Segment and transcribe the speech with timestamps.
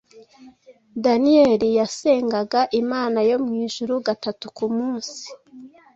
[1.03, 5.25] Daniyeli yasengaga Imana yo mw’ijuru gatatu ku munsi